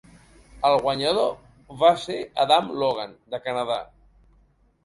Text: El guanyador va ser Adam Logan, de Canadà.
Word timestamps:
El 0.69 0.77
guanyador 0.85 1.75
va 1.83 1.91
ser 2.05 2.17
Adam 2.45 2.73
Logan, 2.85 3.15
de 3.35 3.45
Canadà. 3.47 3.81